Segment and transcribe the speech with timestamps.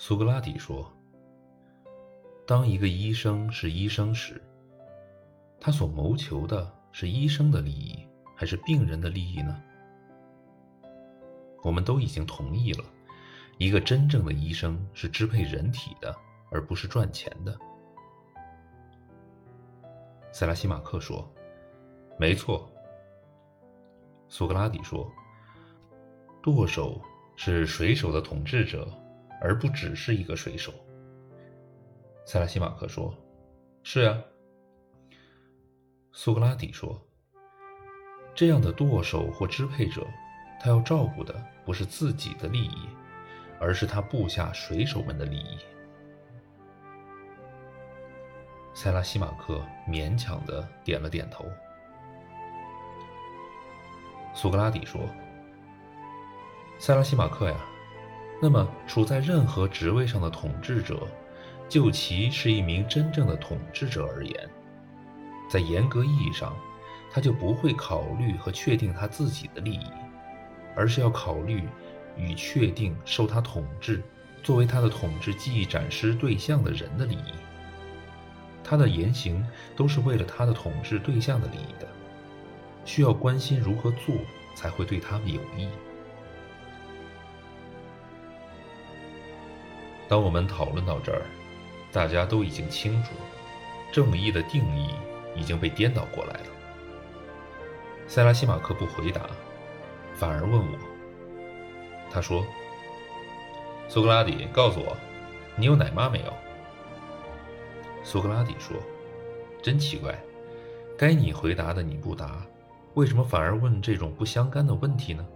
[0.00, 0.88] 苏格拉底说
[2.46, 4.40] ：“当一个医生是医生时，
[5.60, 8.06] 他所谋求的是医生的利益，
[8.36, 9.60] 还是病人的利益呢？”
[11.64, 12.84] 我们都已经同意了，
[13.58, 16.14] 一个真正的医生是支配人体的，
[16.52, 17.58] 而不是赚钱的。
[20.30, 21.28] 塞拉西马克说
[22.16, 22.70] ：“没错。”
[24.30, 25.10] 苏格拉底说
[26.40, 27.02] ：“舵手
[27.34, 28.88] 是水手的统治者。”
[29.40, 30.72] 而不只是一个水手，
[32.26, 33.14] 塞拉西马克说
[33.84, 34.18] ：“是啊。”
[36.12, 37.00] 苏格拉底说
[38.34, 40.04] ：“这样的舵手或支配者，
[40.60, 42.88] 他要照顾的不是自己的利益，
[43.60, 45.58] 而是他部下水手们的利益。”
[48.74, 51.46] 塞拉西马克勉强的点了点头。
[54.34, 55.00] 苏格拉底说
[56.78, 57.56] ：“塞拉西马克呀。”
[58.40, 61.08] 那么，处在任何职位上的统治者，
[61.68, 64.48] 就其是一名真正的统治者而言，
[65.50, 66.56] 在严格意义上，
[67.10, 69.90] 他就不会考虑和确定他自己的利益，
[70.76, 71.64] 而是要考虑
[72.16, 74.02] 与确定受他统治、
[74.42, 77.32] 作为他的统治记忆展示对象的人的利益。
[78.62, 81.88] 他的言行都是为了他的统治对象的利益的，
[82.84, 84.14] 需要关心如何做
[84.54, 85.68] 才会对他们有益。
[90.08, 91.22] 当我们讨论到这儿，
[91.92, 93.10] 大家都已经清楚，
[93.92, 94.94] 正义的定义
[95.36, 96.46] 已经被颠倒过来了。
[98.06, 99.28] 塞拉西马克不回答，
[100.14, 100.78] 反而问我。
[102.10, 102.42] 他说
[103.86, 104.96] ：“苏格拉底，告诉我，
[105.56, 106.32] 你有奶妈没有？”
[108.02, 108.74] 苏格拉底说
[109.62, 110.18] ：“真奇怪，
[110.96, 112.46] 该你回答的你不答，
[112.94, 115.26] 为什么反而问这种不相干的问题呢？”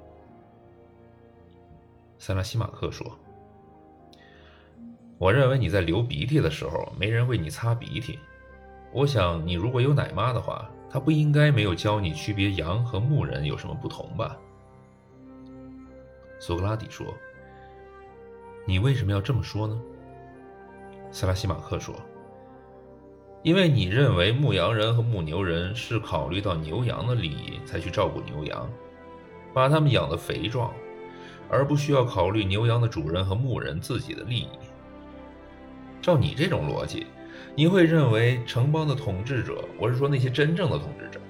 [2.18, 3.14] 塞拉西马克说。
[5.22, 8.18] 我认为你在流鼻涕的时候没人为你擦鼻涕。
[8.90, 14.36] 我想你如果有奶妈的话，她不应该没有教你区别羊和牧人有什么不同吧？
[16.40, 17.06] 苏格拉底说
[18.66, 19.80] ：“你为什么要这么说呢？”
[21.12, 21.94] 塞拉西马克说
[23.44, 28.68] ：“因为你认为牧羊人和牧牛人是考虑到牛羊的利益才去照顾牛羊，
[29.54, 30.72] 把它们养得肥壮，
[31.48, 34.48] 而不需要考虑牛羊的主人和牧人自己的利益。”
[36.02, 37.06] 照你这种逻辑，
[37.54, 41.20] 你会认为城邦的统治者，我是说那些真正的统治者，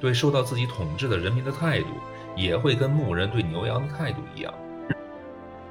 [0.00, 1.86] 对受到自己统治的人民的态度，
[2.34, 4.52] 也会跟牧人对牛羊的态度一样，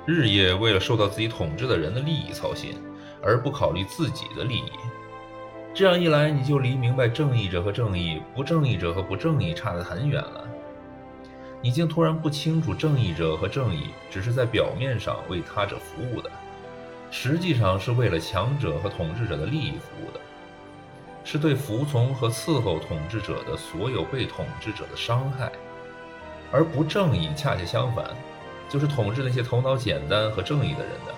[0.05, 2.75] 日夜为了受到自己统治的人的利益操心，
[3.21, 4.71] 而不考虑自己的利益。
[5.73, 10.47] 这样一来，你就离明白正义者和正义、不正义者和不正义差得很远了。
[11.61, 16.31] 你竟突然不清楚，正义者和正义只是在表面上为他者服务的。
[17.09, 20.19] 实际上是为了强者和统治者的利益服务的，
[21.23, 25.51] 是对服从和伺候统治者的所有被统治者的伤害，
[26.51, 28.05] 而不正义恰恰相反，
[28.69, 31.13] 就是统治那些头脑简单和正义的人的。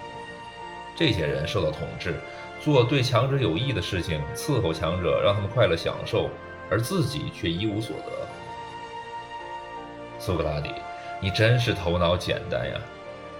[0.95, 2.15] 这些人受到统治，
[2.61, 6.29] 做对强者有益的事情，伺候强者，让他们快乐享受，
[6.69, 8.11] 而自己却一无所得。
[10.19, 10.69] 苏格拉底，
[11.21, 12.77] 你真是头脑简单呀！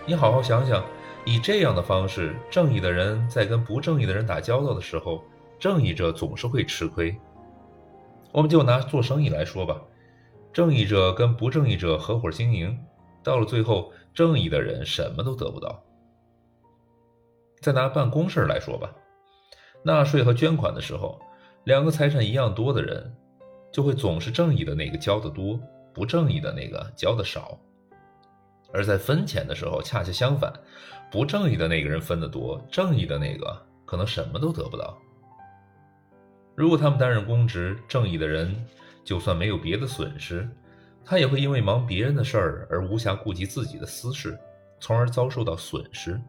[0.05, 0.83] 你好好想想。
[1.25, 5.23] 以这样的方式，正义的人在跟不正义的人打交道的时候，
[5.59, 7.15] 正义者总是会吃亏。
[8.31, 9.79] 我们就拿做生意来说吧，
[10.51, 12.77] 正义者跟不正义者合伙经营，
[13.23, 15.83] 到了最后，正义的人什么都得不到。
[17.59, 18.89] 再拿办公事来说吧，
[19.83, 21.19] 纳税和捐款的时候，
[21.65, 23.15] 两个财产一样多的人，
[23.71, 25.59] 就会总是正义的那个交的多，
[25.93, 27.59] 不正义的那个交的少。
[28.71, 30.53] 而在分钱的时候，恰恰相反，
[31.11, 34.97] 不正义的那个人分得多，正义的那个可能什么都得不到。
[36.55, 38.55] 如果他们担任公职，正义的人
[39.03, 40.47] 就算没有别的损失，
[41.05, 44.37] 他也会因为忙别人的事儿而无暇顾及自己的私事，
[44.79, 46.19] 从而遭受到损失，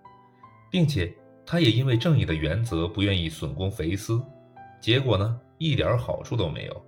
[0.70, 1.12] 并且
[1.44, 4.22] 他也因为正义的原则不愿意损公肥私，
[4.80, 6.86] 结果呢，一点好处都没有，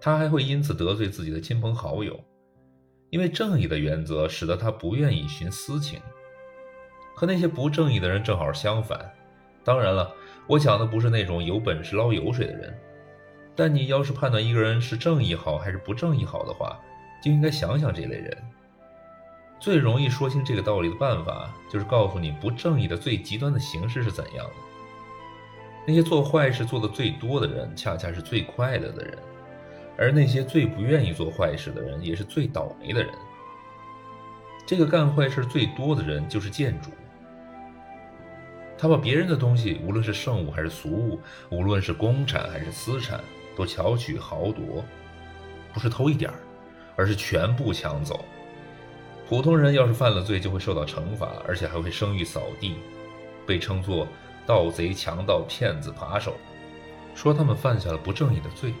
[0.00, 2.20] 他还会因此得罪自己的亲朋好友。
[3.10, 6.00] 因为正义的原则使得他不愿意寻私情，
[7.14, 8.98] 和那些不正义的人正好相反。
[9.64, 10.12] 当然了，
[10.46, 12.76] 我讲的不是那种有本事捞油水的人。
[13.54, 16.78] 但你要是判断一个人是正义好还是不正义好的话，
[17.22, 18.36] 就应该想想这类人。
[19.58, 24.52] 最容易说清这个道理的办法，就是告诉你不正义的最极端的形式是怎样的。
[25.86, 29.16] 那些做坏事做的最多的人，恰恰是最快乐的人。
[29.98, 33.12] 而那些最不愿意做坏事的人，也是最倒霉的人。
[34.66, 36.90] 这个干坏事最多的人就是贱主。
[38.78, 41.20] 他把别人的东西，无论是圣物还是俗物，
[41.50, 43.20] 无论是公产还是私产，
[43.56, 44.84] 都巧取豪夺，
[45.72, 46.36] 不是偷一点儿，
[46.94, 48.24] 而是全部抢走。
[49.26, 52.76] 普通人要是犯了罪，就会受到惩罚，而且还会声誉扫地，
[53.46, 54.06] 被称作
[54.44, 56.34] 盗贼、强盗、骗子、扒手，
[57.14, 58.74] 说他们犯下了不正义的罪。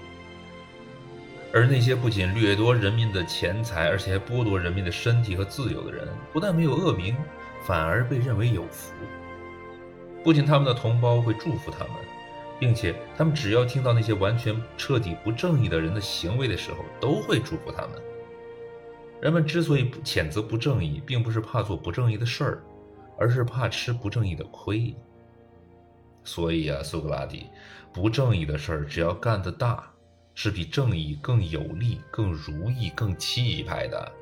[1.56, 7.16] 而那些不仅掠夺人民的钱财，而且还剥夺人民的身体和自由的人，不但没有恶名，
[7.62, 8.92] 反而被认为有福。
[10.22, 11.94] 不仅他们的同胞会祝福他们，
[12.60, 17.92] 并且他们只要听到那些完全彻底不正义的人的行为的时候，都会祝福他们。
[19.22, 22.62] 人们之所以谴责不正义，并不是怕做不正义的事儿，
[23.18, 24.94] 而是怕吃不正义的亏。
[26.22, 27.46] 所以啊，苏格拉底，
[27.94, 29.90] 不正义的事儿只要干得大，
[30.36, 34.12] 是比正义更有力、更如意、更气派的。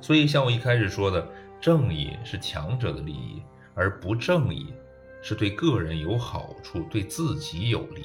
[0.00, 1.28] 所以，像我一开始说的，
[1.60, 3.42] 正义是强者的利益。
[3.72, 4.74] 而不正义，
[5.22, 8.04] 是对个人有好处，对自己有利。